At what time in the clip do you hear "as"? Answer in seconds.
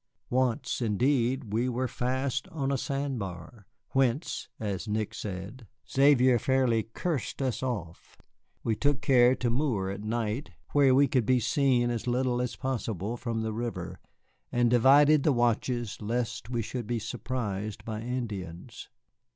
4.59-4.87, 11.91-12.07, 12.41-12.55